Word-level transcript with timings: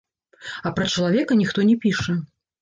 А 0.69 0.71
пра 0.79 0.87
чалавека 0.93 1.37
ніхто 1.43 1.67
не 1.69 1.77
піша. 1.85 2.17